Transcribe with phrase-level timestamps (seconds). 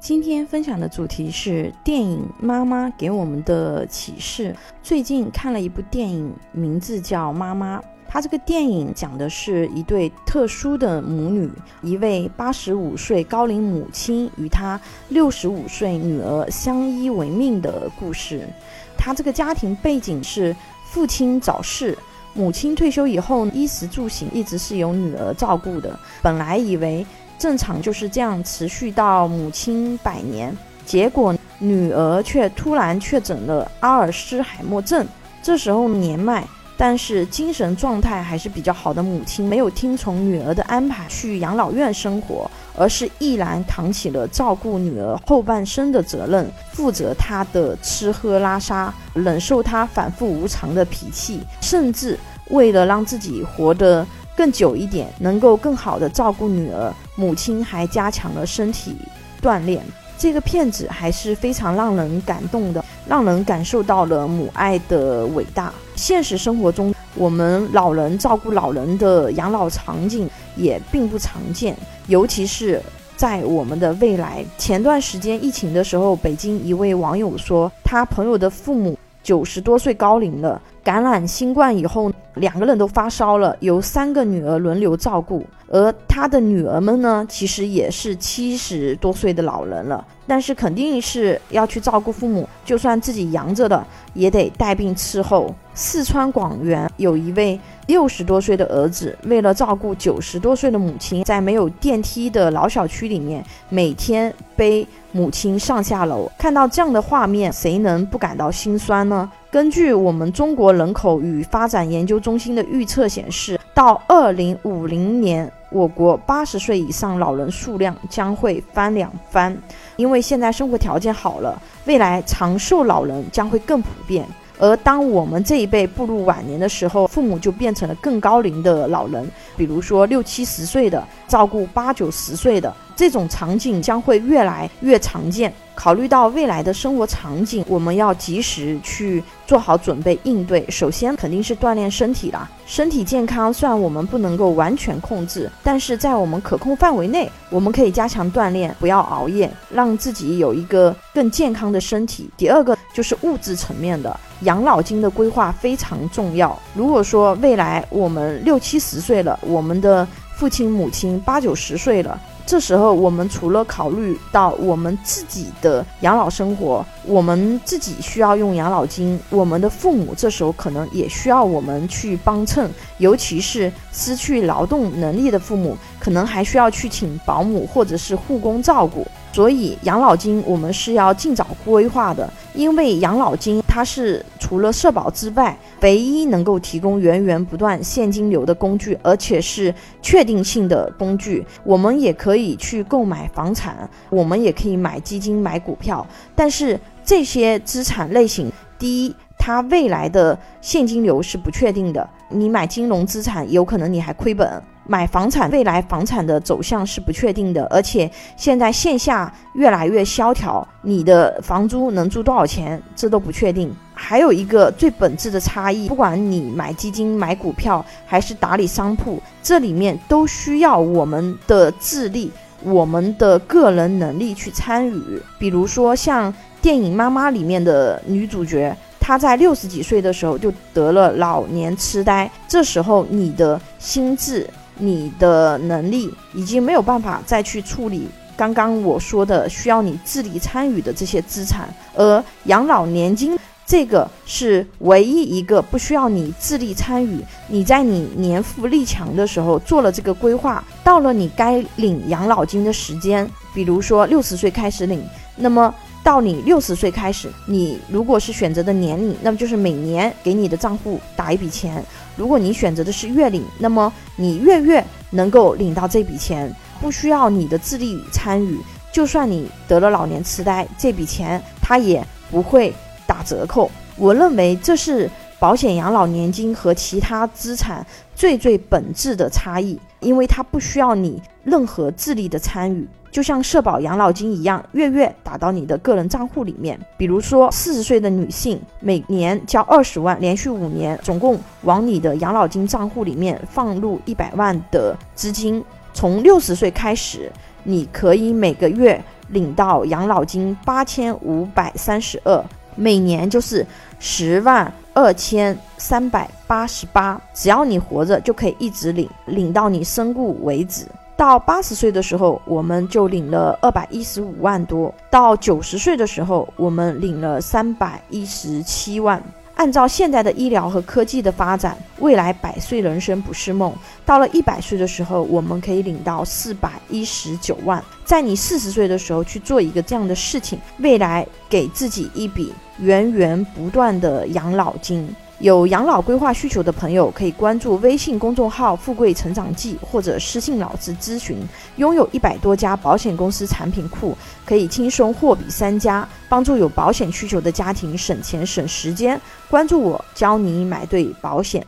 [0.00, 4.56] 今天分享的主题是电影《妈妈》给我们的启示。
[4.82, 7.78] 最近看了一部电影，名字叫《妈妈》。
[8.08, 11.50] 它这个电影讲的是一对特殊的母女，
[11.82, 18.48] 一位八十五岁高龄母亲与她六十五岁女儿相依为命的故事。
[18.96, 20.56] 她这个家庭背景是
[20.86, 21.96] 父亲早逝，
[22.32, 26.00] 母亲退休以后衣食住行一直是由女儿照顾的。
[26.22, 27.06] 本来以为。
[27.40, 30.54] 正常就是这样持续到母亲百年，
[30.84, 35.06] 结果女儿却突然确诊了阿尔斯海默症。
[35.42, 52.18] 这时候年迈但是精神状态还是比较好的母亲，没有听从女儿的安排去养老院生活，而是毅然扛起了照顾女儿后半生的责任，负责她的吃喝拉撒，忍受她反复无常的脾气，甚至
[52.50, 54.06] 为了让自己活得。
[54.40, 58.96] 更久一点，能够更好的照顾女儿，母亲还加强了身体
[59.42, 59.84] 锻炼。
[60.16, 65.70] 这个片子还是非常让人感动的，让人感受到了母爱的伟大。
[65.94, 70.26] 现实生活中，我们老人照顾老人的养老场景
[70.56, 71.76] 也并不常见，
[72.06, 72.80] 尤其是
[73.18, 74.42] 在我们的未来。
[74.56, 80.58] 前段时间疫情的时候，北京一位网友说，他朋友的父母九十多岁高龄了。
[80.82, 85.44] 感染新冠以后，两个人都发烧了，由三个女儿轮流照顾。
[85.72, 95.54] 而他的女儿们呢，其实也是七十多岁的老人了，但是肯定是要去照顾父母，就算自己阳着的，也得带病伺候。
[95.72, 106.28] 四川广元有一位六十多岁的儿子，为了照顾九十多岁的母亲，在没有电梯的老小区里面，每天背母亲上下楼。
[106.36, 109.30] 看到这样的画面，谁能不感到心酸呢？
[109.50, 119.56] 根据我们中国人口与发展研究中心的预测显示，到二零五零年，我国八十岁以上老人数量将会翻两番。
[119.96, 124.24] 因为现在生活条件好了，未来长寿老人将会更普遍。
[124.56, 132.74] 而当我们这一辈步入晚年的时候，父母就变成了更高龄的老人，比如说六七十岁的照顾八九十岁的。
[132.96, 135.50] 这种场景将会越来越常见。
[135.74, 140.62] 考虑到未来的生活场景，我们要及时去做好准备应对。
[140.68, 142.46] 首先肯定是锻炼身体啦。
[142.66, 152.28] 身体健康虽然我们不能够完全控制，但是在我们可控范围内，我们可以加强锻炼，不要熬夜，让自己有一个更健康的身体。
[152.36, 156.58] 第二个就是物质层面的养老金的规划非常重要。
[156.74, 160.06] 如果说未来我们六七十岁了，我们的
[160.40, 162.18] 父亲母亲八九十岁了。
[162.46, 179.06] 这时候，我们除了考虑到我们自己的养老生活，我们自己需要用养老金，我们的父母这时候可能也需要我们去帮衬，尤其是失去劳动能力的父母，可能还需要去请保姆或者是护工照顾。
[179.32, 191.46] 所以，养老金我们是要尽早规划的，因为养老金它是除了社保之外，唯一能够提供源源不断现金流的工具，而且是确定性的工具。
[191.62, 196.04] 我们也可以去购买房产，我们也可以买基金、买股票，
[196.34, 204.60] 但是这些资产类型，第一，它未来的现金流是不确定的，你买金融资产，有可能你还亏本。
[204.90, 213.72] 买房产，未来房产的走向是不确定的，而且现在线下越来越萧条，你的房租能租多少钱，这都不确定。
[213.94, 222.32] 还有一个最本质的差异，不管你买基金、买股票，还是打理商铺，这里面都需要我们的智力、
[222.64, 225.22] 我们的个人能力去参与。
[225.38, 228.76] 比如说像电影《妈妈》里面的女主角。
[229.02, 234.48] 他在六十几岁的时候就得了老年痴呆，这时候你的心智、
[234.80, 255.04] 你的能力已经没有办法再去处理刚刚我说的需要你智力参与的这些资产，而养老年金这个是唯一一个不需要你智力参与，你在你年富力强的时候做了这个规划，到了你该领养老金的时间，比如说六十岁开始领，
[255.36, 255.72] 那么。
[256.10, 261.80] 到你六十岁开始，你如果是选择的年龄，那么就是每年给你的账户打一笔钱；
[262.16, 268.58] 如果你选择的是月领，那么你月月能够领到这笔钱，不需要你的智力参与。
[268.90, 272.74] 就算你得了老年痴呆，这笔钱它也不会
[273.06, 273.70] 打折扣。
[273.94, 275.08] 我认为这是
[275.40, 277.84] 保险养老年金和其他资产
[278.14, 282.86] 最最本质的差异，因为它不需要你任何智力的参与。
[283.10, 286.78] 就像社保养老金一样，月月打到你的个人账户里面。
[286.96, 295.64] 比如说，四十岁的女性每年交二十万，连续五年，总共往你的养老金账户里面放入一百万的资金。
[295.92, 297.32] 从六十岁开始，
[297.64, 302.44] 你可以每个月领到养老金八千五百三十二，
[302.76, 303.66] 每年就是
[303.98, 307.18] 十万二千三百八十八。
[307.32, 310.84] 只要你活着，就可以一直领，领到你身故为止。
[311.16, 319.22] 到八十岁的时候，我们就领了二百一十五万多；到九十岁的时候，我们领了三百一十七万。
[319.60, 323.70] 按照现在的医疗和科技的发展，未来百岁人生不是梦。
[324.06, 327.84] 到了一百岁的时候，我们可以领到四百一十九万。
[328.02, 335.14] 在你四十岁的时候去做一个这样的事情，未来给自己一笔源源不断的养老金。
[335.40, 341.38] 有养老规划需求的朋友，可以关注微信公众号“富贵成长记”或者私信老师咨询。
[341.76, 344.14] 拥有一百多家保险公司产品库，
[344.44, 349.18] 可以轻松货比三家，帮助有保险需求的家庭省钱省时间。
[349.48, 351.66] 关注我，教你买对保险。